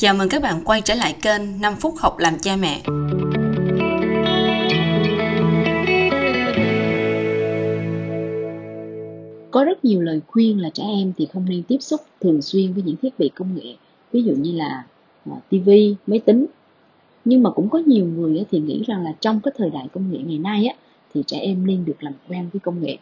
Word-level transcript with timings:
Chào 0.00 0.14
mừng 0.14 0.28
các 0.28 0.42
bạn 0.42 0.60
quay 0.64 0.82
trở 0.84 0.94
lại 0.94 1.16
kênh 1.22 1.60
5 1.60 1.74
phút 1.80 1.94
học 1.98 2.18
làm 2.18 2.38
cha 2.38 2.56
mẹ. 2.56 2.82
Có 9.50 9.64
rất 9.64 9.84
nhiều 9.84 10.00
lời 10.00 10.20
khuyên 10.26 10.60
là 10.60 10.70
trẻ 10.70 10.82
em 10.82 11.12
thì 11.16 11.26
không 11.26 11.46
nên 11.48 11.62
tiếp 11.62 11.76
xúc 11.80 12.00
thường 12.20 12.42
xuyên 12.42 12.72
với 12.72 12.82
những 12.82 12.96
thiết 12.96 13.18
bị 13.18 13.30
công 13.34 13.56
nghệ, 13.56 13.74
ví 14.12 14.22
dụ 14.22 14.32
như 14.32 14.52
là 14.52 14.84
à, 15.30 15.36
TV, 15.50 15.70
máy 16.06 16.18
tính. 16.18 16.46
Nhưng 17.24 17.42
mà 17.42 17.50
cũng 17.50 17.68
có 17.68 17.78
nhiều 17.78 18.06
người 18.06 18.44
thì 18.50 18.60
nghĩ 18.60 18.82
rằng 18.86 19.04
là 19.04 19.14
trong 19.20 19.40
cái 19.40 19.52
thời 19.56 19.70
đại 19.70 19.88
công 19.92 20.12
nghệ 20.12 20.18
ngày 20.18 20.38
nay 20.38 20.66
á, 20.66 20.74
thì 21.14 21.22
trẻ 21.26 21.38
em 21.38 21.66
nên 21.66 21.84
được 21.84 22.02
làm 22.02 22.12
quen 22.28 22.48
với 22.52 22.60
công 22.60 22.82
nghệ. 22.82 22.96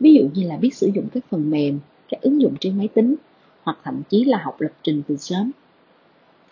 Ví 0.00 0.14
dụ 0.14 0.28
như 0.34 0.48
là 0.48 0.56
biết 0.56 0.74
sử 0.74 0.90
dụng 0.94 1.08
các 1.14 1.24
phần 1.30 1.50
mềm, 1.50 1.78
các 2.08 2.20
ứng 2.20 2.40
dụng 2.40 2.54
trên 2.60 2.78
máy 2.78 2.88
tính, 2.94 3.14
hoặc 3.62 3.78
thậm 3.84 4.02
chí 4.08 4.24
là 4.24 4.38
học 4.44 4.60
lập 4.60 4.72
trình 4.82 5.02
từ 5.08 5.16
sớm 5.16 5.52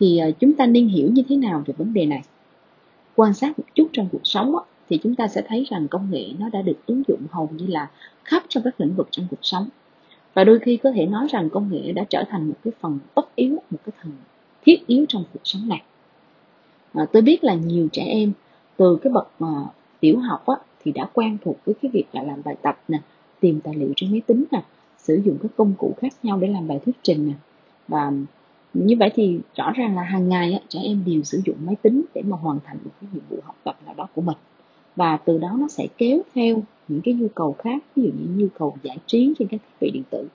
thì 0.01 0.19
ờ, 0.19 0.31
chúng 0.41 0.53
ta 0.53 0.67
nên 0.67 0.89
hiểu 0.89 1.11
như 1.11 1.23
thế 1.29 1.37
nào 1.37 1.63
về 1.67 1.75
vấn 1.79 1.93
đề 1.93 2.07
này? 2.07 2.23
Quan 3.17 3.35
sát 3.35 3.59
một 3.59 3.65
chút 3.75 3.89
trong 3.93 4.09
cuộc 4.13 4.21
sống 4.25 4.55
thì 4.89 4.99
chúng 5.03 5.15
ta 5.15 5.29
sẽ 5.29 5.43
thấy 5.49 5.67
rằng 5.71 5.89
công 5.89 6.11
nghệ 6.11 6.27
nó 6.39 6.49
đã 6.49 6.63
được 6.63 6.87
ứng 6.87 7.03
dụng 7.09 7.21
hầu 7.31 7.51
như 7.53 7.67
là 7.67 7.91
khắp 8.25 8.43
trong 8.49 8.63
các 8.63 8.81
lĩnh 8.81 8.95
vực 8.95 9.09
trong 9.11 9.27
cuộc 9.31 9.39
sống. 9.43 9.69
Và 10.35 10.45
đôi 10.45 10.59
khi 10.59 10.77
có 10.77 10.91
thể 10.93 11.07
nói 11.07 11.27
rằng 11.31 11.51
công 11.51 11.71
nghệ 11.73 11.93
đã 11.93 12.05
trở 12.11 12.25
thành 12.31 12.49
một 12.49 12.55
cái 12.65 12.73
phần 12.81 12.99
tất 13.15 13.37
yếu 13.37 13.51
một 13.71 13.79
cái 13.87 13.93
phần 14.03 14.13
thiết 14.63 14.87
yếu 14.87 15.05
trong 15.09 15.25
cuộc 15.33 15.41
sống 15.45 15.69
này. 15.69 15.83
À, 16.93 17.07
tôi 17.13 17.23
biết 17.23 17.45
là 17.45 17.55
nhiều 17.55 17.89
trẻ 17.93 18.03
em 18.03 18.33
từ 18.77 18.99
cái 19.03 19.13
bậc 19.13 19.29
mà 19.39 19.49
tiểu 20.01 20.19
học 20.19 20.47
á, 20.47 20.55
thì 20.85 20.93
đã 20.93 21.09
quen 21.13 21.39
thuộc 21.45 21.57
với 21.65 21.75
cái 21.83 21.91
việc 21.95 22.05
là 22.13 22.23
làm 22.23 22.43
bài 22.45 22.57
tập 22.63 22.81
nè 22.89 22.99
tìm 23.41 23.61
tài 23.61 23.75
liệu 23.75 23.93
trên 23.97 24.11
máy 24.11 24.23
tính 24.27 24.45
nè 24.51 24.63
sử 24.99 25.21
dụng 25.25 25.39
các 25.43 25.51
công 25.57 25.73
cụ 25.79 25.95
khác 26.01 26.13
nhau 26.23 26.39
để 26.39 26.49
làm 26.49 26.69
bài 26.69 26.81
thuyết 26.85 26.97
trình 27.03 27.27
nè. 27.27 27.33
Và 27.89 28.13
như 28.75 28.97
vậy 28.99 29.11
thì 29.15 29.39
rõ 29.57 29.73
ràng 29.73 29.97
là 29.97 30.03
hàng 30.03 30.29
ngày 30.29 30.53
á, 30.53 30.59
trẻ 30.69 30.81
em 30.83 31.03
đều 31.07 31.23
sử 31.23 31.41
dụng 31.45 31.57
máy 31.65 31.77
tính 31.83 32.03
để 32.15 32.23
mà 32.23 32.37
hoàn 32.37 32.59
thành 32.65 32.79
một 32.85 32.91
cái 33.01 33.11
nhiệm 33.13 33.23
vụ 33.29 33.39
học 33.45 33.57
tập 33.65 33.77
nào 33.87 33.95
đó 33.95 34.09
của 34.15 34.23
mình. 34.23 34.37
Và 34.97 35.17
từ 35.17 35.39
đó 35.39 35.57
nó 35.59 35.69
sẽ 35.69 35.87
kéo 35.99 36.23
theo 36.35 36.63
những 36.89 37.01
cái 37.05 37.15
nhu 37.15 37.29
cầu 37.35 37.57
khác 37.59 37.83
ví 37.97 38.03
dụ 38.03 38.09
như 38.09 38.43
nhu 38.43 38.47
cầu 38.59 38.77
giải 38.83 38.99
trí 39.07 39.35
trên 39.39 39.49
các 39.49 39.61
thiết 39.63 39.77
bị 39.81 39.91
điện 39.91 40.03
tử. 40.11 40.29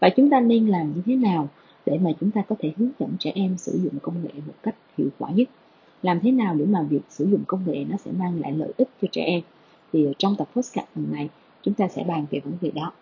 Và 0.00 0.08
chúng 0.16 0.30
ta 0.30 0.40
nên 0.40 0.66
làm 0.66 0.92
như 0.94 1.02
thế 1.06 1.16
nào 1.16 1.48
để 1.86 1.98
mà 1.98 2.10
chúng 2.20 2.30
ta 2.30 2.42
có 2.48 2.56
thể 2.58 2.72
hướng 2.76 2.90
dẫn 2.98 3.10
trẻ 3.18 3.32
em 3.34 3.56
sử 3.58 3.78
dụng 3.78 3.98
công 4.02 4.22
nghệ 4.22 4.30
một 4.46 4.54
cách 4.62 4.74
hiệu 4.98 5.08
quả 5.18 5.30
nhất? 5.30 5.48
Làm 6.02 6.20
thế 6.20 6.30
nào 6.30 6.54
để 6.54 6.64
mà 6.64 6.82
việc 6.82 7.02
sử 7.08 7.24
dụng 7.30 7.44
công 7.46 7.60
nghệ 7.66 7.84
nó 7.90 7.96
sẽ 7.96 8.10
mang 8.18 8.40
lại 8.40 8.52
lợi 8.52 8.72
ích 8.76 8.88
cho 9.02 9.08
trẻ 9.12 9.22
em? 9.22 9.40
Thì 9.92 10.06
trong 10.18 10.36
tập 10.36 10.48
podcast 10.56 10.86
lần 10.94 11.12
này 11.12 11.28
chúng 11.62 11.74
ta 11.74 11.88
sẽ 11.88 12.04
bàn 12.08 12.26
về 12.30 12.40
vấn 12.40 12.54
đề 12.60 12.70
đó. 12.70 12.92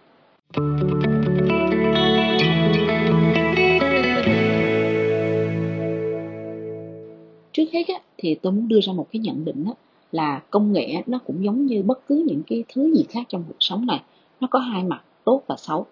Trước 7.64 7.70
hết 7.72 7.88
á, 7.88 8.00
thì 8.18 8.34
tôi 8.34 8.52
muốn 8.52 8.68
đưa 8.68 8.80
ra 8.80 8.92
một 8.92 9.06
cái 9.12 9.20
nhận 9.20 9.44
định 9.44 9.64
á, 9.64 9.72
là 10.12 10.42
công 10.50 10.72
nghệ 10.72 11.02
nó 11.06 11.18
cũng 11.26 11.44
giống 11.44 11.66
như 11.66 11.82
bất 11.82 12.06
cứ 12.08 12.24
những 12.26 12.42
cái 12.46 12.64
thứ 12.68 12.94
gì 12.94 13.04
khác 13.08 13.22
trong 13.28 13.44
cuộc 13.48 13.56
sống 13.60 13.86
này. 13.86 14.02
Nó 14.40 14.48
có 14.50 14.58
hai 14.58 14.84
mặt 14.84 15.02
tốt 15.24 15.42
và 15.46 15.56
xấu. 15.58 15.86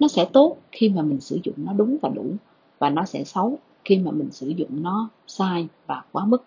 Nó 0.00 0.08
sẽ 0.08 0.24
tốt 0.24 0.56
khi 0.72 0.88
mà 0.88 1.02
mình 1.02 1.20
sử 1.20 1.38
dụng 1.42 1.54
nó 1.56 1.72
đúng 1.72 1.96
và 2.02 2.08
đủ 2.08 2.26
và 2.78 2.90
nó 2.90 3.04
sẽ 3.04 3.24
xấu 3.24 3.58
khi 3.84 3.98
mà 3.98 4.10
mình 4.10 4.30
sử 4.30 4.48
dụng 4.48 4.82
nó 4.82 5.08
sai 5.26 5.66
và 5.86 6.02
quá 6.12 6.24
mức. 6.24 6.44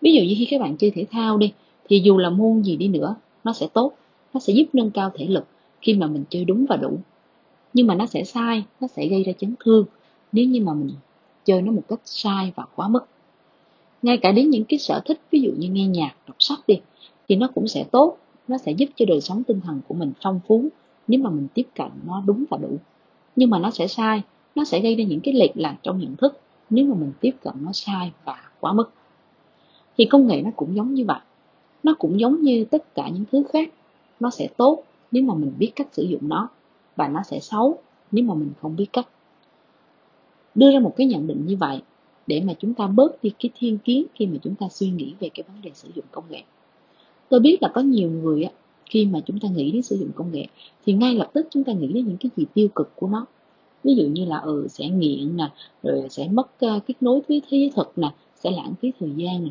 Ví 0.00 0.12
dụ 0.12 0.22
như 0.22 0.34
khi 0.38 0.46
các 0.50 0.60
bạn 0.60 0.76
chơi 0.76 0.90
thể 0.90 1.06
thao 1.10 1.38
đi 1.38 1.52
thì 1.88 2.00
dù 2.04 2.18
là 2.18 2.30
môn 2.30 2.62
gì 2.62 2.76
đi 2.76 2.88
nữa 2.88 3.14
nó 3.44 3.52
sẽ 3.52 3.66
tốt 3.72 3.92
nó 4.34 4.40
sẽ 4.40 4.52
giúp 4.52 4.64
nâng 4.72 4.90
cao 4.90 5.10
thể 5.14 5.26
lực 5.26 5.46
khi 5.80 5.94
mà 5.94 6.06
mình 6.06 6.24
chơi 6.30 6.44
đúng 6.44 6.66
và 6.68 6.76
đủ. 6.76 6.98
Nhưng 7.72 7.86
mà 7.86 7.94
nó 7.94 8.06
sẽ 8.06 8.24
sai 8.24 8.64
nó 8.80 8.88
sẽ 8.88 9.06
gây 9.06 9.22
ra 9.22 9.32
chấn 9.38 9.54
thương 9.64 9.86
nếu 10.32 10.44
như 10.44 10.60
mà 10.64 10.74
mình 10.74 10.90
chơi 11.44 11.62
nó 11.62 11.72
một 11.72 11.82
cách 11.88 12.00
sai 12.04 12.52
và 12.56 12.64
quá 12.76 12.88
mức 12.88 13.06
ngay 14.04 14.18
cả 14.18 14.32
đến 14.32 14.50
những 14.50 14.64
cái 14.64 14.78
sở 14.78 15.00
thích, 15.04 15.20
ví 15.30 15.40
dụ 15.40 15.50
như 15.58 15.68
nghe 15.68 15.86
nhạc, 15.86 16.14
đọc 16.26 16.36
sách 16.38 16.58
đi, 16.66 16.80
thì 17.28 17.36
nó 17.36 17.48
cũng 17.54 17.68
sẽ 17.68 17.84
tốt. 17.84 18.16
Nó 18.48 18.58
sẽ 18.58 18.72
giúp 18.72 18.86
cho 18.96 19.04
đời 19.08 19.20
sống 19.20 19.42
tinh 19.44 19.60
thần 19.60 19.80
của 19.88 19.94
mình 19.94 20.12
phong 20.22 20.40
phú 20.48 20.68
nếu 21.08 21.20
mà 21.20 21.30
mình 21.30 21.46
tiếp 21.54 21.66
cận 21.74 21.88
nó 22.06 22.22
đúng 22.26 22.44
và 22.50 22.58
đủ. 22.58 22.76
Nhưng 23.36 23.50
mà 23.50 23.58
nó 23.58 23.70
sẽ 23.70 23.86
sai. 23.86 24.22
Nó 24.54 24.64
sẽ 24.64 24.80
gây 24.80 24.94
ra 24.94 25.04
những 25.04 25.20
cái 25.20 25.34
lệch 25.34 25.50
lạc 25.54 25.76
trong 25.82 25.98
nhận 25.98 26.16
thức 26.16 26.40
nếu 26.70 26.84
mà 26.84 26.94
mình 26.94 27.12
tiếp 27.20 27.30
cận 27.42 27.54
nó 27.60 27.72
sai 27.72 28.12
và 28.24 28.50
quá 28.60 28.72
mức. 28.72 28.90
Thì 29.98 30.04
công 30.04 30.26
nghệ 30.26 30.42
nó 30.42 30.50
cũng 30.56 30.76
giống 30.76 30.94
như 30.94 31.04
vậy. 31.04 31.20
Nó 31.82 31.94
cũng 31.98 32.20
giống 32.20 32.42
như 32.42 32.64
tất 32.64 32.94
cả 32.94 33.08
những 33.08 33.24
thứ 33.32 33.42
khác. 33.52 33.68
Nó 34.20 34.30
sẽ 34.30 34.48
tốt 34.56 34.82
nếu 35.10 35.22
mà 35.22 35.34
mình 35.34 35.52
biết 35.58 35.72
cách 35.76 35.88
sử 35.92 36.02
dụng 36.02 36.28
nó 36.28 36.48
và 36.96 37.08
nó 37.08 37.22
sẽ 37.22 37.40
xấu 37.40 37.78
nếu 38.12 38.24
mà 38.24 38.34
mình 38.34 38.50
không 38.60 38.76
biết 38.76 38.86
cách. 38.92 39.08
Đưa 40.54 40.72
ra 40.72 40.78
một 40.80 40.94
cái 40.96 41.06
nhận 41.06 41.26
định 41.26 41.46
như 41.46 41.56
vậy 41.56 41.82
để 42.26 42.40
mà 42.40 42.54
chúng 42.58 42.74
ta 42.74 42.86
bớt 42.86 43.22
đi 43.22 43.30
cái 43.38 43.50
thiên 43.58 43.78
kiến 43.78 44.06
khi 44.14 44.26
mà 44.26 44.36
chúng 44.42 44.54
ta 44.54 44.66
suy 44.70 44.90
nghĩ 44.90 45.14
về 45.20 45.28
cái 45.34 45.44
vấn 45.48 45.62
đề 45.62 45.70
sử 45.74 45.88
dụng 45.94 46.04
công 46.10 46.24
nghệ. 46.30 46.42
Tôi 47.28 47.40
biết 47.40 47.62
là 47.62 47.68
có 47.74 47.80
nhiều 47.80 48.10
người 48.10 48.42
á 48.44 48.50
khi 48.86 49.06
mà 49.06 49.20
chúng 49.26 49.40
ta 49.40 49.48
nghĩ 49.48 49.70
đến 49.70 49.82
sử 49.82 49.96
dụng 49.96 50.10
công 50.14 50.32
nghệ 50.32 50.46
thì 50.86 50.92
ngay 50.92 51.14
lập 51.14 51.30
tức 51.32 51.46
chúng 51.50 51.64
ta 51.64 51.72
nghĩ 51.72 51.86
đến 51.86 52.06
những 52.06 52.16
cái 52.16 52.30
gì 52.36 52.44
tiêu 52.54 52.68
cực 52.74 52.90
của 52.96 53.08
nó. 53.08 53.26
Ví 53.84 53.94
dụ 53.94 54.04
như 54.04 54.24
là 54.24 54.38
ừ 54.38 54.66
sẽ 54.70 54.88
nghiện 54.88 55.36
nè 55.36 55.50
rồi 55.82 56.06
sẽ 56.10 56.28
mất 56.28 56.50
uh, 56.66 56.86
kết 56.86 56.94
nối 57.00 57.20
với 57.28 57.42
thế 57.50 57.58
giới 57.58 57.70
thực 57.76 57.98
nè 57.98 58.08
sẽ 58.36 58.50
lãng 58.50 58.74
phí 58.82 58.92
thời 59.00 59.10
gian 59.16 59.44
nè 59.44 59.50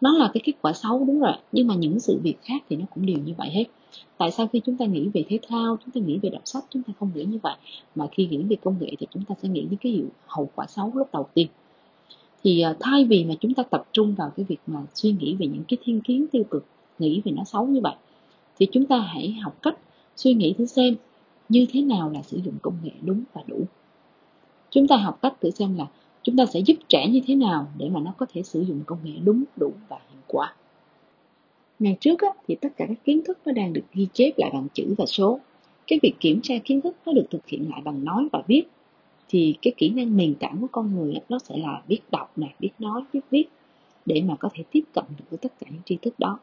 nó 0.00 0.12
là 0.12 0.30
cái 0.34 0.40
kết 0.44 0.52
quả 0.62 0.72
xấu, 0.72 1.04
đúng 1.04 1.20
rồi. 1.20 1.32
Nhưng 1.52 1.66
mà 1.66 1.74
những 1.74 2.00
sự 2.00 2.20
việc 2.22 2.36
khác 2.42 2.62
thì 2.68 2.76
nó 2.76 2.84
cũng 2.94 3.06
đều 3.06 3.16
như 3.24 3.32
vậy 3.38 3.48
hết. 3.50 3.64
Tại 4.18 4.30
sao 4.30 4.46
khi 4.52 4.60
chúng 4.66 4.76
ta 4.76 4.84
nghĩ 4.84 5.08
về 5.14 5.24
thể 5.28 5.38
thao, 5.48 5.76
chúng 5.84 5.90
ta 5.90 6.00
nghĩ 6.06 6.18
về 6.22 6.30
đọc 6.30 6.42
sách, 6.44 6.64
chúng 6.70 6.82
ta 6.82 6.92
không 7.00 7.10
nghĩ 7.14 7.24
như 7.24 7.38
vậy? 7.42 7.54
Mà 7.94 8.06
khi 8.12 8.26
nghĩ 8.26 8.42
về 8.42 8.56
công 8.64 8.76
nghệ 8.80 8.92
thì 8.98 9.06
chúng 9.10 9.24
ta 9.24 9.34
sẽ 9.42 9.48
nghĩ 9.48 9.62
đến 9.62 9.76
cái 9.82 9.92
hiệu, 9.92 10.06
hậu 10.26 10.50
quả 10.54 10.66
xấu 10.66 10.92
lúc 10.94 11.08
đầu 11.12 11.26
tiên. 11.34 11.46
Thì 12.44 12.60
à, 12.60 12.76
thay 12.80 13.04
vì 13.04 13.24
mà 13.24 13.34
chúng 13.40 13.54
ta 13.54 13.62
tập 13.62 13.84
trung 13.92 14.14
vào 14.14 14.30
cái 14.36 14.46
việc 14.48 14.60
mà 14.66 14.80
suy 14.94 15.12
nghĩ 15.12 15.34
về 15.34 15.46
những 15.46 15.64
cái 15.68 15.78
thiên 15.84 16.00
kiến 16.00 16.26
tiêu 16.32 16.42
cực, 16.50 16.64
nghĩ 16.98 17.22
về 17.24 17.32
nó 17.32 17.44
xấu 17.44 17.66
như 17.66 17.80
vậy, 17.80 17.94
thì 18.58 18.66
chúng 18.72 18.86
ta 18.86 18.98
hãy 18.98 19.32
học 19.32 19.56
cách 19.62 19.78
suy 20.16 20.34
nghĩ 20.34 20.54
thử 20.58 20.66
xem 20.66 20.96
như 21.48 21.66
thế 21.72 21.82
nào 21.82 22.10
là 22.10 22.22
sử 22.22 22.40
dụng 22.44 22.54
công 22.62 22.74
nghệ 22.82 22.90
đúng 23.02 23.22
và 23.32 23.42
đủ. 23.46 23.62
Chúng 24.70 24.88
ta 24.88 24.96
học 24.96 25.18
cách 25.22 25.34
thử 25.40 25.50
xem 25.50 25.76
là 25.76 25.86
chúng 26.28 26.36
ta 26.36 26.46
sẽ 26.46 26.60
giúp 26.60 26.74
trẻ 26.88 27.08
như 27.08 27.20
thế 27.26 27.34
nào 27.34 27.68
để 27.78 27.88
mà 27.88 28.00
nó 28.00 28.12
có 28.16 28.26
thể 28.32 28.42
sử 28.42 28.64
dụng 28.64 28.80
công 28.86 28.98
nghệ 29.04 29.12
đúng 29.24 29.44
đủ 29.56 29.72
và 29.88 29.96
hiệu 30.10 30.20
quả? 30.26 30.54
Ngày 31.78 31.96
trước 32.00 32.20
á, 32.20 32.28
thì 32.48 32.54
tất 32.54 32.68
cả 32.76 32.86
các 32.88 33.04
kiến 33.04 33.22
thức 33.26 33.38
nó 33.44 33.52
đang 33.52 33.72
được 33.72 33.82
ghi 33.94 34.06
chép 34.12 34.30
lại 34.36 34.50
bằng 34.52 34.66
chữ 34.74 34.94
và 34.98 35.06
số. 35.06 35.40
Cái 35.86 35.98
việc 36.02 36.12
kiểm 36.20 36.40
tra 36.42 36.54
kiến 36.64 36.80
thức 36.80 36.96
nó 37.06 37.12
được 37.12 37.26
thực 37.30 37.48
hiện 37.48 37.70
lại 37.70 37.80
bằng 37.84 38.04
nói 38.04 38.28
và 38.32 38.42
viết. 38.46 38.62
Thì 39.28 39.54
cái 39.62 39.72
kỹ 39.76 39.88
năng 39.88 40.16
nền 40.16 40.34
tảng 40.34 40.56
của 40.60 40.66
con 40.72 40.96
người 40.96 41.14
á, 41.14 41.20
nó 41.28 41.38
sẽ 41.38 41.56
là 41.56 41.82
biết 41.88 42.00
đọc 42.10 42.38
này 42.38 42.54
biết 42.60 42.70
nói 42.78 43.02
biết 43.12 43.20
viết 43.30 43.44
để 44.06 44.22
mà 44.26 44.36
có 44.36 44.48
thể 44.54 44.64
tiếp 44.70 44.82
cận 44.94 45.04
được 45.18 45.24
với 45.30 45.38
tất 45.38 45.52
cả 45.60 45.66
những 45.70 45.82
tri 45.84 45.96
thức 46.02 46.18
đó. 46.18 46.38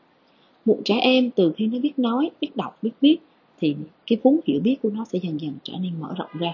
Một 0.66 0.78
trẻ 0.86 1.00
em 1.02 1.32
từ 1.32 1.54
khi 1.58 1.68
nó 1.68 1.80
biết 1.80 2.00
nói 2.00 2.32
biết 2.42 2.56
đọc 2.56 2.78
biết 2.82 2.92
viết 3.02 3.18
thì 3.60 3.76
cái 4.08 4.18
vốn 4.24 4.40
hiểu 4.46 4.62
biết 4.62 4.76
của 4.82 4.90
nó 4.90 5.06
sẽ 5.06 5.20
dần 5.24 5.42
dần 5.42 5.54
trở 5.64 5.74
nên 5.82 5.92
mở 6.00 6.14
rộng 6.18 6.32
ra 6.40 6.54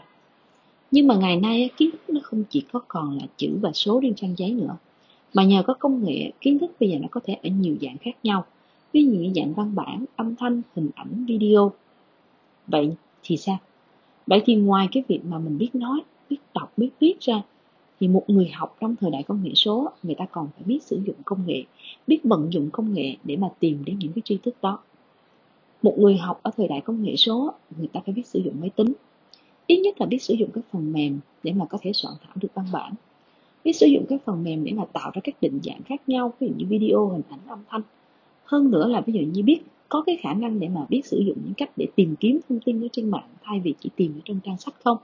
nhưng 0.92 1.08
mà 1.08 1.16
ngày 1.16 1.36
nay 1.36 1.70
kiến 1.78 1.92
thức 1.92 2.10
nó 2.10 2.20
không 2.24 2.44
chỉ 2.50 2.64
có 2.74 2.80
còn 2.88 3.18
là 3.18 3.24
chữ 3.38 3.58
và 3.62 3.72
số 3.74 4.00
trên 4.04 4.16
trang 4.16 4.36
giấy 4.38 4.52
nữa, 4.52 4.78
mà 5.34 5.44
nhờ 5.44 5.64
có 5.68 5.74
công 5.74 6.04
nghệ, 6.04 6.32
kiến 6.42 6.60
thức 6.60 6.72
bây 6.80 6.90
giờ 6.90 6.98
nó 7.02 7.08
có 7.12 7.22
thể 7.24 7.34
ở 7.34 7.50
nhiều 7.50 7.76
dạng 7.82 7.98
khác 7.98 8.16
nhau, 8.24 8.46
ví 8.94 9.06
dụ 9.06 9.12
như 9.12 9.32
dạng 9.36 9.54
văn 9.54 9.76
bản, 9.76 10.06
âm 10.16 10.36
thanh, 10.36 10.62
hình 10.76 10.90
ảnh, 10.96 11.26
video. 11.26 11.72
Vậy 12.68 12.92
thì 13.24 13.38
sao? 13.38 13.58
Vậy 14.28 14.42
thì 14.46 14.56
ngoài 14.56 14.88
cái 14.92 15.04
việc 15.08 15.20
mà 15.26 15.40
mình 15.40 15.58
biết 15.58 15.76
nói, 15.76 16.02
biết 16.30 16.38
đọc, 16.54 16.74
biết 16.78 16.90
viết 17.00 17.14
ra, 17.20 17.42
thì 18.00 18.08
một 18.08 18.24
người 18.28 18.50
học 18.50 18.78
trong 18.80 18.96
thời 18.96 19.12
đại 19.12 19.24
công 19.24 19.44
nghệ 19.44 19.52
số, 19.56 19.90
người 20.04 20.16
ta 20.16 20.26
còn 20.32 20.48
phải 20.56 20.64
biết 20.66 20.84
sử 20.84 21.02
dụng 21.06 21.16
công 21.26 21.48
nghệ, 21.48 21.64
biết 22.08 22.20
vận 22.24 22.54
dụng 22.54 22.70
công 22.72 22.94
nghệ 22.94 23.16
để 23.24 23.36
mà 23.36 23.50
tìm 23.60 23.86
đến 23.86 24.00
những 24.00 24.12
cái 24.14 24.22
tri 24.26 24.38
thức 24.38 24.56
đó. 24.62 24.80
Một 25.82 25.96
người 25.98 26.18
học 26.18 26.40
ở 26.44 26.52
thời 26.58 26.68
đại 26.68 26.82
công 26.82 27.04
nghệ 27.04 27.16
số, 27.16 27.54
người 27.78 27.88
ta 27.88 28.00
phải 28.06 28.14
biết 28.14 28.28
sử 28.28 28.40
dụng 28.40 28.56
máy 28.60 28.70
tính 28.70 28.94
ít 29.72 29.80
nhất 29.80 30.02
là 30.02 30.06
biết 30.06 30.22
sử 30.22 30.34
dụng 30.34 30.50
các 30.54 30.64
phần 30.72 30.94
mềm 30.94 31.20
để 31.44 31.52
mà 31.54 31.66
có 31.66 31.78
thể 31.82 31.94
soạn 31.94 32.14
thảo 32.24 32.34
được 32.36 32.48
văn 32.54 32.66
bản. 32.72 32.94
Biết 33.64 33.74
sử 33.74 33.88
dụng 33.88 34.06
các 34.10 34.22
phần 34.26 34.44
mềm 34.44 34.64
để 34.64 34.72
mà 34.72 34.86
tạo 34.94 35.12
ra 35.14 35.22
các 35.24 35.36
định 35.42 35.60
dạng 35.64 35.82
khác 35.84 36.02
nhau 36.08 36.34
ví 36.40 36.48
dụ 36.48 36.54
như 36.58 36.66
video 36.66 37.08
hình 37.08 37.22
ảnh 37.30 37.40
âm 37.48 37.60
thanh. 37.70 37.82
Hơn 38.44 38.72
nữa 38.72 38.88
là 38.88 39.02
ví 39.02 39.14
dụ 39.14 39.20
như 39.20 39.44
biết 39.44 39.60
có 39.90 40.04
cái 40.06 40.18
khả 40.22 40.34
năng 40.34 40.60
để 40.60 40.68
mà 40.68 40.86
biết 40.90 41.06
sử 41.06 41.20
dụng 41.20 41.38
những 41.44 41.54
cách 41.54 41.70
để 41.76 41.88
tìm 41.96 42.16
kiếm 42.20 42.40
thông 42.50 42.60
tin 42.60 42.86
ở 42.86 42.88
trên 42.92 43.10
mạng 43.10 43.30
thay 43.44 43.60
vì 43.60 43.74
chỉ 43.80 43.90
tìm 43.96 44.14
ở 44.18 44.22
trong 44.26 44.40
trang 44.44 44.58
sách 44.58 44.76
không. 44.84 44.98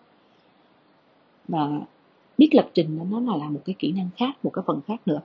Và 1.48 1.82
biết 2.38 2.50
lập 2.52 2.70
trình 2.74 3.00
nó 3.12 3.20
là, 3.20 3.38
là 3.38 3.50
một 3.50 3.62
cái 3.66 3.76
kỹ 3.80 3.92
năng 3.92 4.10
khác 4.18 4.38
một 4.44 4.52
cái 4.54 4.64
phần 4.68 4.82
khác 4.88 5.02
nữa. 5.06 5.22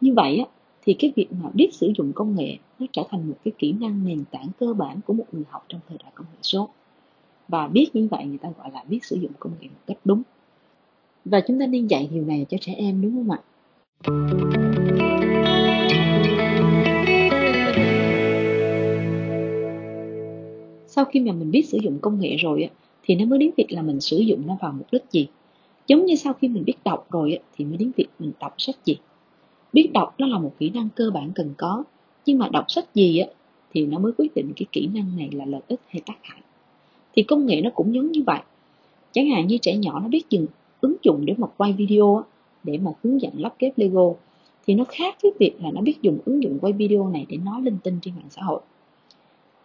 Như 0.00 0.12
vậy 0.14 0.38
á, 0.38 0.44
thì 0.82 0.94
cái 0.94 1.12
việc 1.16 1.28
mà 1.42 1.50
biết 1.54 1.74
sử 1.74 1.92
dụng 1.96 2.12
công 2.12 2.36
nghệ 2.36 2.56
nó 2.78 2.86
trở 2.92 3.02
thành 3.10 3.28
một 3.28 3.36
cái 3.44 3.52
kỹ 3.58 3.72
năng 3.72 4.04
nền 4.06 4.24
tảng 4.30 4.48
cơ 4.58 4.74
bản 4.74 5.00
của 5.06 5.12
một 5.12 5.24
người 5.32 5.44
học 5.50 5.64
trong 5.68 5.80
thời 5.88 5.98
đại 6.02 6.12
công 6.14 6.26
nghệ 6.32 6.38
số 6.42 6.68
và 7.48 7.66
biết 7.66 7.90
như 7.94 8.08
vậy 8.10 8.24
người 8.24 8.38
ta 8.38 8.48
gọi 8.58 8.70
là 8.72 8.84
biết 8.88 9.04
sử 9.04 9.16
dụng 9.16 9.32
công 9.38 9.52
nghệ 9.60 9.68
một 9.68 9.80
cách 9.86 9.98
đúng. 10.04 10.22
Và 11.24 11.40
chúng 11.48 11.60
ta 11.60 11.66
nên 11.66 11.86
dạy 11.86 12.08
điều 12.12 12.24
này 12.24 12.46
cho 12.48 12.58
trẻ 12.60 12.74
em, 12.76 13.02
đúng 13.02 13.12
không 13.14 13.30
ạ? 13.30 13.40
Sau 20.86 21.04
khi 21.04 21.20
mà 21.20 21.32
mình 21.32 21.50
biết 21.50 21.62
sử 21.66 21.78
dụng 21.82 21.98
công 21.98 22.20
nghệ 22.20 22.36
rồi 22.36 22.62
á, 22.62 22.70
thì 23.02 23.14
nó 23.14 23.24
mới 23.24 23.38
đến 23.38 23.50
việc 23.56 23.66
là 23.72 23.82
mình 23.82 24.00
sử 24.00 24.18
dụng 24.18 24.42
nó 24.46 24.56
vào 24.60 24.72
mục 24.72 24.86
đích 24.92 25.04
gì. 25.10 25.26
Giống 25.86 26.04
như 26.04 26.16
sau 26.16 26.32
khi 26.32 26.48
mình 26.48 26.64
biết 26.64 26.76
đọc 26.84 27.06
rồi 27.10 27.38
thì 27.56 27.64
mới 27.64 27.76
đến 27.76 27.92
việc 27.96 28.08
mình 28.18 28.32
đọc 28.40 28.54
sách 28.58 28.76
gì. 28.84 28.96
Biết 29.72 29.90
đọc 29.94 30.14
nó 30.18 30.26
là 30.26 30.38
một 30.38 30.54
kỹ 30.58 30.70
năng 30.70 30.88
cơ 30.96 31.10
bản 31.14 31.32
cần 31.34 31.54
có, 31.56 31.84
nhưng 32.26 32.38
mà 32.38 32.48
đọc 32.48 32.64
sách 32.68 32.94
gì 32.94 33.18
á, 33.18 33.28
thì 33.72 33.86
nó 33.86 33.98
mới 33.98 34.12
quyết 34.18 34.34
định 34.34 34.52
cái 34.56 34.66
kỹ 34.72 34.88
năng 34.94 35.16
này 35.16 35.28
là 35.32 35.44
lợi 35.44 35.60
ích 35.68 35.80
hay 35.88 36.02
tác 36.06 36.16
hại 36.22 36.40
thì 37.16 37.22
công 37.22 37.46
nghệ 37.46 37.60
nó 37.60 37.70
cũng 37.74 37.94
giống 37.94 38.12
như 38.12 38.22
vậy. 38.26 38.40
Chẳng 39.12 39.30
hạn 39.30 39.46
như 39.46 39.58
trẻ 39.58 39.76
nhỏ 39.76 40.00
nó 40.00 40.08
biết 40.08 40.30
dùng 40.30 40.46
ứng 40.80 40.96
dụng 41.02 41.26
để 41.26 41.34
mà 41.38 41.46
quay 41.56 41.72
video 41.72 42.24
để 42.64 42.78
mà 42.78 42.90
hướng 43.02 43.20
dẫn 43.20 43.32
lắp 43.36 43.54
ghép 43.58 43.78
lego, 43.78 44.12
thì 44.66 44.74
nó 44.74 44.84
khác 44.88 45.16
với 45.22 45.32
việc 45.38 45.52
là 45.62 45.70
nó 45.70 45.80
biết 45.80 46.02
dùng 46.02 46.18
ứng 46.24 46.42
dụng 46.42 46.58
quay 46.60 46.72
video 46.72 47.08
này 47.08 47.26
để 47.28 47.36
nói 47.36 47.62
linh 47.62 47.78
tinh 47.82 47.98
trên 48.02 48.14
mạng 48.14 48.30
xã 48.30 48.42
hội. 48.42 48.60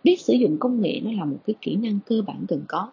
Biết 0.04 0.22
sử 0.22 0.34
dụng 0.34 0.58
công 0.58 0.82
nghệ 0.82 1.02
nó 1.04 1.12
là 1.12 1.26
một 1.26 1.38
cái 1.46 1.54
kỹ 1.62 1.76
năng 1.76 2.00
cơ 2.06 2.22
bản 2.28 2.46
cần 2.48 2.62
có, 2.68 2.92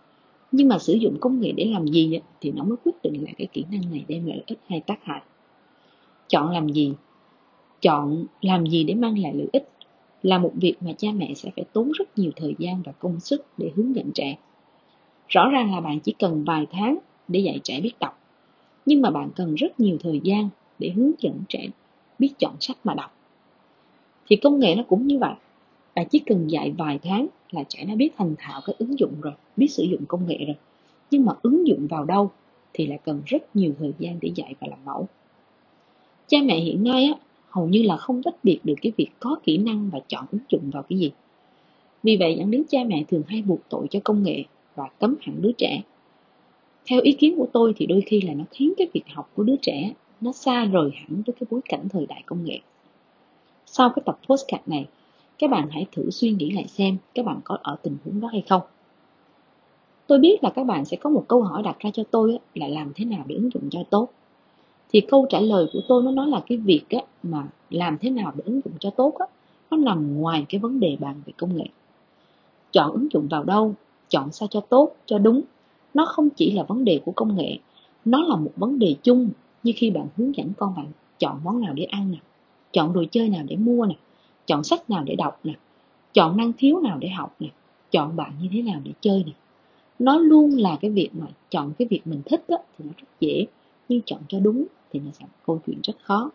nhưng 0.52 0.68
mà 0.68 0.78
sử 0.78 0.94
dụng 0.94 1.16
công 1.20 1.40
nghệ 1.40 1.52
để 1.52 1.64
làm 1.64 1.86
gì 1.86 2.20
thì 2.40 2.52
nó 2.52 2.64
mới 2.64 2.76
quyết 2.84 3.02
định 3.02 3.24
là 3.24 3.30
cái 3.38 3.46
kỹ 3.52 3.64
năng 3.70 3.90
này 3.90 4.04
đem 4.08 4.26
lại 4.26 4.36
lợi 4.36 4.44
ích 4.46 4.58
hay 4.66 4.80
tác 4.80 4.98
hại. 5.02 5.22
Chọn 6.28 6.50
làm 6.50 6.68
gì? 6.68 6.92
Chọn 7.80 8.26
làm 8.40 8.66
gì 8.66 8.84
để 8.84 8.94
mang 8.94 9.18
lại 9.18 9.34
lợi 9.34 9.48
ích 9.52 9.68
là 10.22 10.38
một 10.38 10.52
việc 10.54 10.74
mà 10.80 10.92
cha 10.98 11.08
mẹ 11.14 11.34
sẽ 11.34 11.50
phải 11.56 11.64
tốn 11.72 11.92
rất 11.92 12.18
nhiều 12.18 12.30
thời 12.36 12.54
gian 12.58 12.82
và 12.82 12.92
công 12.92 13.20
sức 13.20 13.46
để 13.58 13.70
hướng 13.76 13.96
dẫn 13.96 14.10
trẻ 14.14 14.36
rõ 15.28 15.48
ràng 15.50 15.74
là 15.74 15.80
bạn 15.80 16.00
chỉ 16.00 16.14
cần 16.18 16.44
vài 16.44 16.66
tháng 16.70 16.98
để 17.28 17.40
dạy 17.40 17.60
trẻ 17.64 17.80
biết 17.80 17.92
đọc. 18.00 18.18
Nhưng 18.86 19.02
mà 19.02 19.10
bạn 19.10 19.30
cần 19.36 19.54
rất 19.54 19.80
nhiều 19.80 19.96
thời 20.00 20.20
gian 20.24 20.48
để 20.78 20.90
hướng 20.90 21.12
dẫn 21.18 21.40
trẻ 21.48 21.68
biết 22.18 22.32
chọn 22.38 22.54
sách 22.60 22.76
mà 22.84 22.94
đọc. 22.94 23.14
Thì 24.26 24.36
công 24.36 24.58
nghệ 24.58 24.74
nó 24.74 24.82
cũng 24.88 25.06
như 25.06 25.18
vậy. 25.18 25.34
Bạn 25.94 26.06
chỉ 26.10 26.18
cần 26.18 26.50
dạy 26.50 26.74
vài 26.78 26.98
tháng 27.02 27.26
là 27.50 27.64
trẻ 27.68 27.84
nó 27.88 27.94
biết 27.94 28.10
thành 28.16 28.34
thạo 28.38 28.60
cái 28.66 28.76
ứng 28.78 28.98
dụng 28.98 29.20
rồi 29.20 29.32
biết 29.56 29.68
sử 29.68 29.82
dụng 29.82 30.04
công 30.08 30.26
nghệ 30.26 30.38
rồi. 30.46 30.56
Nhưng 31.10 31.24
mà 31.24 31.32
ứng 31.42 31.66
dụng 31.66 31.86
vào 31.86 32.04
đâu 32.04 32.30
thì 32.72 32.86
lại 32.86 32.98
cần 33.04 33.22
rất 33.26 33.56
nhiều 33.56 33.72
thời 33.78 33.92
gian 33.98 34.18
để 34.20 34.30
dạy 34.34 34.54
và 34.60 34.66
làm 34.70 34.78
mẫu. 34.84 35.08
Cha 36.26 36.38
mẹ 36.44 36.60
hiện 36.60 36.84
nay 36.84 37.04
á, 37.04 37.18
hầu 37.48 37.68
như 37.68 37.82
là 37.82 37.96
không 37.96 38.22
tách 38.22 38.44
biệt 38.44 38.58
được 38.64 38.74
cái 38.82 38.92
việc 38.96 39.08
có 39.20 39.36
kỹ 39.44 39.58
năng 39.58 39.90
và 39.90 40.00
chọn 40.08 40.24
ứng 40.32 40.42
dụng 40.48 40.70
vào 40.70 40.82
cái 40.82 40.98
gì. 40.98 41.10
Vì 42.02 42.16
vậy 42.16 42.36
dẫn 42.38 42.50
đến 42.50 42.62
cha 42.68 42.78
mẹ 42.86 43.04
thường 43.08 43.22
hay 43.28 43.42
buộc 43.42 43.60
tội 43.68 43.86
cho 43.90 44.00
công 44.04 44.22
nghệ 44.22 44.44
và 44.78 44.88
cấm 45.00 45.16
hẳn 45.20 45.42
đứa 45.42 45.52
trẻ. 45.52 45.82
Theo 46.90 47.00
ý 47.00 47.12
kiến 47.12 47.34
của 47.36 47.46
tôi 47.52 47.72
thì 47.76 47.86
đôi 47.86 48.02
khi 48.06 48.20
là 48.20 48.34
nó 48.34 48.44
khiến 48.50 48.72
cái 48.76 48.88
việc 48.92 49.04
học 49.14 49.30
của 49.34 49.42
đứa 49.42 49.56
trẻ 49.62 49.92
nó 50.20 50.32
xa 50.32 50.64
rời 50.64 50.90
hẳn 50.94 51.22
với 51.26 51.34
cái 51.40 51.46
bối 51.50 51.60
cảnh 51.68 51.88
thời 51.88 52.06
đại 52.06 52.22
công 52.26 52.44
nghệ. 52.44 52.58
Sau 53.66 53.90
cái 53.90 54.02
tập 54.06 54.18
postcard 54.28 54.62
này 54.66 54.86
các 55.38 55.50
bạn 55.50 55.68
hãy 55.70 55.86
thử 55.92 56.10
suy 56.10 56.30
nghĩ 56.30 56.50
lại 56.50 56.66
xem 56.68 56.96
các 57.14 57.26
bạn 57.26 57.40
có 57.44 57.58
ở 57.62 57.76
tình 57.82 57.96
huống 58.04 58.20
đó 58.20 58.28
hay 58.28 58.42
không. 58.48 58.62
Tôi 60.06 60.18
biết 60.18 60.44
là 60.44 60.50
các 60.50 60.64
bạn 60.64 60.84
sẽ 60.84 60.96
có 60.96 61.10
một 61.10 61.24
câu 61.28 61.42
hỏi 61.42 61.62
đặt 61.62 61.76
ra 61.80 61.90
cho 61.90 62.02
tôi 62.10 62.38
là 62.54 62.68
làm 62.68 62.92
thế 62.94 63.04
nào 63.04 63.24
để 63.26 63.34
ứng 63.34 63.50
dụng 63.54 63.70
cho 63.70 63.80
tốt. 63.90 64.08
Thì 64.92 65.00
câu 65.00 65.26
trả 65.30 65.40
lời 65.40 65.66
của 65.72 65.80
tôi 65.88 66.02
nó 66.02 66.10
nói 66.10 66.26
là 66.26 66.42
cái 66.46 66.58
việc 66.58 66.84
á, 66.90 67.00
mà 67.22 67.48
làm 67.70 67.98
thế 67.98 68.10
nào 68.10 68.32
để 68.36 68.42
ứng 68.46 68.60
dụng 68.64 68.74
cho 68.80 68.90
tốt 68.90 69.14
á, 69.18 69.26
nó 69.70 69.76
nằm 69.76 70.20
ngoài 70.20 70.46
cái 70.48 70.58
vấn 70.58 70.80
đề 70.80 70.96
bàn 71.00 71.22
về 71.26 71.32
công 71.36 71.56
nghệ. 71.56 71.64
Chọn 72.72 72.92
ứng 72.92 73.08
dụng 73.12 73.28
vào 73.28 73.44
đâu? 73.44 73.74
Chọn 74.08 74.32
sao 74.32 74.48
cho 74.48 74.60
tốt 74.60 74.92
cho 75.06 75.18
đúng. 75.18 75.42
Nó 75.94 76.04
không 76.06 76.30
chỉ 76.30 76.50
là 76.50 76.62
vấn 76.62 76.84
đề 76.84 77.00
của 77.04 77.12
công 77.12 77.36
nghệ 77.36 77.58
nó 78.04 78.22
là 78.22 78.36
một 78.36 78.50
vấn 78.56 78.78
đề 78.78 78.94
chung 79.02 79.30
như 79.62 79.72
khi 79.76 79.90
bạn 79.90 80.06
hướng 80.16 80.36
dẫn 80.36 80.52
con 80.58 80.74
bạn 80.76 80.86
chọn 81.18 81.40
món 81.44 81.60
nào 81.60 81.72
để 81.74 81.84
ăn 81.84 82.10
nè 82.10 82.18
chọn 82.72 82.92
đồ 82.92 83.04
chơi 83.10 83.28
nào 83.28 83.42
để 83.48 83.56
mua 83.56 83.86
nè 83.86 83.94
chọn 84.46 84.64
sách 84.64 84.90
nào 84.90 85.04
để 85.04 85.14
đọc 85.14 85.40
nè 85.44 85.52
chọn 86.12 86.36
năng 86.36 86.52
khiếu 86.52 86.80
nào 86.80 86.98
để 87.00 87.08
học 87.08 87.36
nè 87.40 87.48
chọn 87.90 88.16
bạn 88.16 88.32
như 88.42 88.48
thế 88.52 88.62
nào 88.62 88.80
để 88.84 88.92
chơi 89.00 89.24
nè. 89.26 89.32
Nó 89.98 90.18
luôn 90.18 90.50
là 90.50 90.76
cái 90.80 90.90
việc 90.90 91.10
mà 91.12 91.26
chọn 91.50 91.72
cái 91.78 91.88
việc 91.88 92.00
mình 92.04 92.22
thích 92.26 92.44
đó, 92.48 92.56
thì 92.78 92.84
nó 92.84 92.92
rất 92.96 93.08
dễ 93.20 93.46
nhưng 93.88 94.00
chọn 94.06 94.20
cho 94.28 94.40
đúng 94.40 94.64
thì 94.92 95.00
nó 95.00 95.10
sẽ 95.12 95.24
là 95.24 95.42
câu 95.46 95.60
chuyện 95.66 95.78
rất 95.82 95.96
khó. 96.02 96.30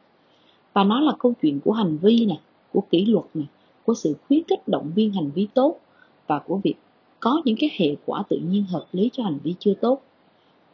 Và 0.74 0.84
nó 0.84 1.00
là 1.00 1.14
câu 1.20 1.34
chuyện 1.42 1.60
của 1.60 1.72
hành 1.72 1.98
vi 1.98 2.26
nè 2.26 2.40
của 2.74 2.82
kỷ 2.82 3.06
luật 3.06 3.26
nè 3.34 3.46
của 3.86 3.94
sự 3.94 4.16
khuyến 4.28 4.44
khích 4.48 4.68
động 4.68 4.92
viên 4.96 5.14
hành 5.14 5.32
vi 5.32 5.48
tốt 5.54 5.80
và 6.28 6.40
của 6.40 6.60
việc 6.64 6.76
có 7.24 7.42
những 7.46 7.56
cái 7.60 7.70
hệ 7.78 7.96
quả 8.06 8.24
tự 8.30 8.38
nhiên 8.38 8.66
hợp 8.66 8.86
lý 8.92 9.10
cho 9.14 9.24
hành 9.24 9.38
vi 9.44 9.56
chưa 9.60 9.74
tốt, 9.74 10.02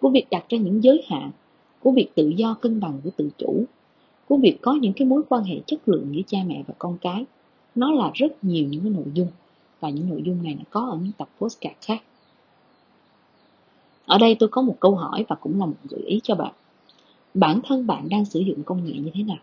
của 0.02 0.10
việc 0.10 0.28
đặt 0.32 0.50
ra 0.50 0.58
những 0.58 0.84
giới 0.84 1.04
hạn, 1.08 1.32
của 1.80 1.92
việc 1.92 2.16
tự 2.16 2.30
do 2.30 2.54
cân 2.54 2.80
bằng 2.80 3.02
của 3.04 3.10
tự 3.18 3.30
chủ, 3.38 3.64
của 4.28 4.38
việc 4.38 4.58
có 4.62 4.74
những 4.74 4.94
cái 4.94 5.08
mối 5.08 5.22
quan 5.30 5.44
hệ 5.44 5.60
chất 5.66 5.90
lượng 5.90 6.08
giữa 6.12 6.22
cha 6.28 6.38
mẹ 6.48 6.64
và 6.68 6.74
con 6.78 6.98
cái. 7.02 7.26
Nó 7.76 7.92
là 7.92 8.12
rất 8.14 8.44
nhiều 8.44 8.68
những 8.68 8.82
cái 8.82 8.90
nội 8.90 9.06
dung, 9.14 9.28
và 9.80 9.90
những 9.90 10.10
nội 10.10 10.22
dung 10.26 10.44
này 10.44 10.56
nó 10.56 10.64
có 10.70 10.90
ở 10.92 10.98
những 10.98 11.12
tập 11.18 11.30
postcard 11.40 11.76
khác. 11.82 12.04
Ở 14.06 14.18
đây 14.18 14.36
tôi 14.36 14.50
có 14.50 14.62
một 14.62 14.76
câu 14.80 14.96
hỏi 14.96 15.26
và 15.28 15.36
cũng 15.36 15.60
là 15.60 15.66
một 15.66 15.78
gợi 15.90 16.02
ý 16.02 16.20
cho 16.24 16.36
bạn. 16.36 16.54
Bản 17.34 17.62
thân 17.68 17.88
bạn 17.88 18.10
đang 18.10 18.26
sử 18.26 18.40
dụng 18.40 18.64
công 18.64 18.86
nghệ 18.86 18.94
như 18.94 19.12
thế 19.14 19.24
nào? 19.24 19.40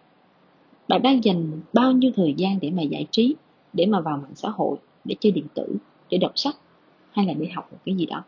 Bạn 0.88 1.02
đang 1.02 1.24
dành 1.24 1.50
bao 1.72 1.92
nhiêu 1.92 2.10
thời 2.16 2.34
gian 2.36 2.58
để 2.60 2.70
mà 2.70 2.82
giải 2.82 3.06
trí, 3.10 3.34
để 3.72 3.86
mà 3.86 4.00
vào 4.00 4.16
mạng 4.16 4.34
xã 4.34 4.48
hội, 4.48 4.76
để 5.04 5.16
chơi 5.20 5.32
điện 5.32 5.46
tử, 5.54 5.76
để 6.10 6.18
đọc 6.18 6.32
sách? 6.34 6.56
Hay 7.16 7.26
là 7.26 7.32
đi 7.34 7.46
học 7.46 7.68
một 7.72 7.78
cái 7.86 7.94
gì 7.94 8.06
đó. 8.06 8.24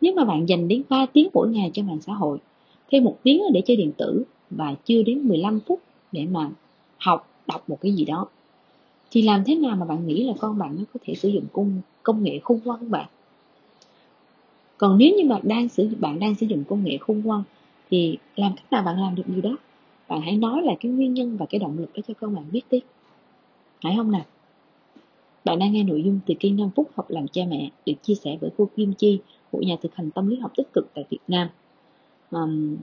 Nếu 0.00 0.14
mà 0.14 0.24
bạn 0.24 0.48
dành 0.48 0.68
đến 0.68 0.82
3 0.88 1.06
tiếng 1.06 1.28
mỗi 1.34 1.48
ngày 1.48 1.70
cho 1.74 1.82
mạng 1.82 2.00
xã 2.00 2.14
hội, 2.14 2.38
thêm 2.90 3.04
một 3.04 3.18
tiếng 3.22 3.42
để 3.52 3.62
chơi 3.66 3.76
điện 3.76 3.92
tử 3.96 4.24
và 4.50 4.74
chưa 4.84 5.02
đến 5.02 5.28
15 5.28 5.60
phút 5.60 5.80
để 6.12 6.26
mà 6.26 6.50
học, 6.98 7.28
đọc 7.46 7.70
một 7.70 7.78
cái 7.80 7.92
gì 7.92 8.04
đó, 8.04 8.26
thì 9.10 9.22
làm 9.22 9.44
thế 9.44 9.54
nào 9.54 9.76
mà 9.76 9.86
bạn 9.86 10.06
nghĩ 10.06 10.24
là 10.24 10.34
con 10.40 10.58
bạn 10.58 10.76
nó 10.78 10.84
có 10.94 11.00
thể 11.04 11.14
sử 11.14 11.28
dụng 11.28 11.44
công 11.52 11.80
công 12.02 12.24
nghệ 12.24 12.40
khôn 12.44 12.60
ngoan 12.64 12.90
bạn 12.90 13.06
còn 14.78 14.98
nếu 14.98 15.14
như 15.16 15.28
bạn 15.28 15.40
đang 15.44 15.68
sử, 15.68 15.88
bạn 16.00 16.18
đang 16.18 16.34
sử 16.34 16.46
dụng 16.46 16.64
công 16.68 16.84
nghệ 16.84 16.98
khôn 16.98 17.22
ngoan, 17.24 17.42
thì 17.90 18.18
làm 18.36 18.52
cách 18.56 18.72
nào 18.72 18.82
bạn 18.82 19.00
làm 19.00 19.14
được 19.14 19.22
điều 19.26 19.40
đó? 19.42 19.56
Bạn 20.08 20.20
hãy 20.20 20.36
nói 20.36 20.62
là 20.62 20.74
cái 20.80 20.92
nguyên 20.92 21.14
nhân 21.14 21.36
và 21.36 21.46
cái 21.46 21.58
động 21.58 21.78
lực 21.78 21.90
đó 21.94 22.02
cho 22.08 22.14
con 22.20 22.34
bạn 22.34 22.44
biết 22.52 22.62
đi. 22.70 22.80
Phải 23.82 23.94
không 23.96 24.10
nào? 24.10 24.24
Bạn 25.44 25.58
đang 25.58 25.72
nghe 25.72 25.82
nội 25.82 26.02
dung 26.02 26.20
từ 26.26 26.34
kênh 26.40 26.56
5 26.56 26.70
phút 26.76 26.90
học 26.94 27.10
làm 27.10 27.28
cha 27.28 27.42
mẹ 27.48 27.70
được 27.86 27.92
chia 28.02 28.14
sẻ 28.14 28.38
bởi 28.40 28.50
cô 28.58 28.68
Kim 28.76 28.92
Chi, 28.94 29.20
một 29.52 29.60
nhà 29.62 29.76
thực 29.82 29.94
hành 29.94 30.10
tâm 30.10 30.28
lý 30.28 30.36
học 30.36 30.52
tích 30.56 30.72
cực 30.72 30.90
tại 30.94 31.04
Việt 31.10 31.18
Nam. 31.28 31.48
Um, 32.30 32.76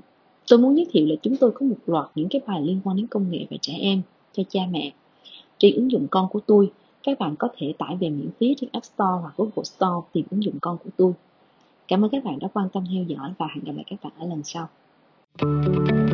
tôi 0.50 0.60
muốn 0.60 0.78
giới 0.78 0.88
thiệu 0.92 1.06
là 1.08 1.16
chúng 1.22 1.38
tôi 1.38 1.52
có 1.52 1.66
một 1.66 1.76
loạt 1.88 2.06
những 2.16 2.30
cái 2.30 2.42
bài 2.48 2.62
liên 2.62 2.80
quan 2.84 2.98
đến 2.98 3.08
công 3.08 3.32
nghệ 3.32 3.46
và 3.50 3.58
trẻ 3.62 3.74
em 3.80 4.02
cho 4.34 4.44
cha 4.50 4.62
mẹ. 4.72 4.92
Trên 5.58 5.76
ứng 5.76 5.92
dụng 5.92 6.08
con 6.12 6.28
của 6.30 6.40
tôi, 6.40 6.72
các 7.04 7.20
bạn 7.20 7.36
có 7.36 7.48
thể 7.58 7.74
tải 7.78 7.96
về 7.96 8.10
miễn 8.10 8.30
phí 8.40 8.56
trên 8.58 8.70
App 8.74 8.86
Store 8.86 9.22
hoặc 9.22 9.34
Google 9.38 9.64
Store 9.64 10.08
tìm 10.14 10.26
ứng 10.32 10.44
dụng 10.44 10.56
con 10.62 10.78
của 10.78 10.90
tôi. 10.98 11.14
Cảm 11.88 12.06
ơn 12.06 12.10
các 12.10 12.24
bạn 12.24 12.40
đã 12.40 12.48
quan 12.54 12.70
tâm 12.70 12.84
theo 12.94 13.04
dõi 13.04 13.34
và 13.38 13.48
hẹn 13.56 13.64
gặp 13.64 13.74
lại 13.76 13.86
các 13.90 14.00
bạn 14.04 14.14
ở 14.20 14.28
lần 14.28 14.42
sau. 14.44 14.68
thank 15.38 15.92
you 15.92 16.09